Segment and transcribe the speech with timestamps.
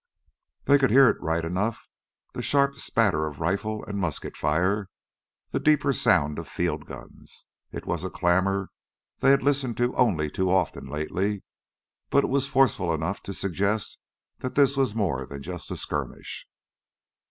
[0.65, 1.87] They could hear it right enough,
[2.33, 4.89] the sharp spatter of rifle and musket fire,
[5.51, 7.45] the deeper sound of field guns.
[7.71, 8.71] It was a clamor
[9.19, 11.43] they had listened to only too often lately,
[12.09, 13.99] but now it was forceful enough to suggest
[14.39, 16.47] that this was more than just a skirmish.